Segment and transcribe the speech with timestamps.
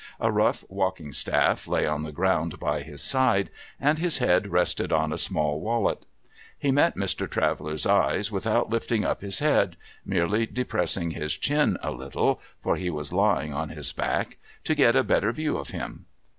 [0.19, 4.91] A rough walking staff lay on the ground by his side, and his head rested
[4.91, 6.07] on a small wallet.
[6.57, 7.29] He met Mr.
[7.29, 12.89] Traveller's eye without lifting up his head, merely depressing his chin a little (for he
[12.89, 16.07] was lying on his back) to get a better view of him.